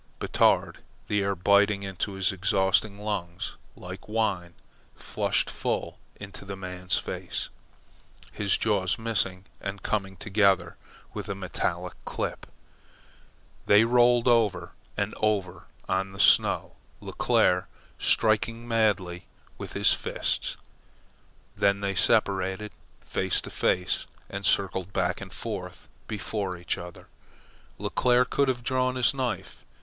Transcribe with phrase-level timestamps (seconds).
[0.17, 0.77] Batard,
[1.07, 4.55] the air biting into his exhausted lungs like wine,
[4.95, 7.49] flashed full into the man's face,
[8.31, 10.75] his jaws missing and coming together
[11.13, 12.47] with a metallic clip.
[13.67, 17.67] They rolled over and over on the snow, Leclere
[17.99, 19.27] striking madly
[19.59, 20.57] with his fists.
[21.55, 22.71] Then they separated,
[23.01, 27.07] face to face, and circled back and forth before each other.
[27.77, 29.63] Leclere could have drawn his knife.